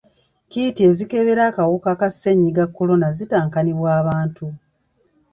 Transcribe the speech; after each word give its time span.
Kiiti 0.49 0.81
ezikebera 0.89 1.41
akawuka 1.49 1.91
ka 1.99 2.09
ssennyiga 2.13 2.63
kolona 2.75 3.07
zitankanibwa 3.17 3.89
abantu. 4.01 4.45